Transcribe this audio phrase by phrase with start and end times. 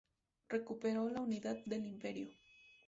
[0.49, 2.31] Recuperó la unidad del imperio.